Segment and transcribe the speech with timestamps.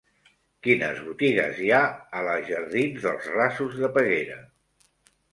[0.67, 1.81] Quines botigues hi ha
[2.19, 4.39] a la jardins dels Rasos de Peguera?